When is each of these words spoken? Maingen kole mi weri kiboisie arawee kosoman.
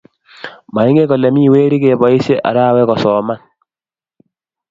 Maingen 0.73 1.09
kole 1.11 1.27
mi 1.35 1.51
weri 1.53 1.77
kiboisie 1.83 2.43
arawee 2.49 2.89
kosoman. 2.89 3.39